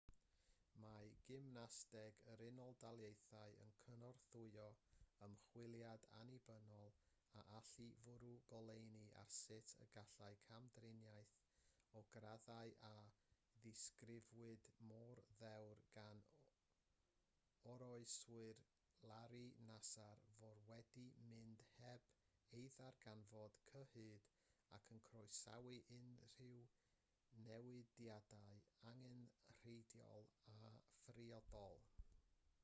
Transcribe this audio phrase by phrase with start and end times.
[0.83, 4.63] mae gymnasteg yr unol daleithiau yn cynorthwyo
[5.27, 11.35] ymchwiliad annibynnol a allai fwrw goleuni ar sut y gallai camdriniaeth
[11.99, 12.93] o'r graddau a
[13.65, 16.23] ddisgrifiwyd mor ddewr gan
[17.75, 18.61] oroeswyr
[19.11, 22.11] larry nassar fod wedi mynd heb
[22.61, 24.31] ei ddarganfod cyhyd
[24.79, 26.61] ac yn croesawu unrhyw
[27.45, 28.59] newidiadau
[28.91, 30.69] angenrheidiol a
[31.03, 31.81] phriodol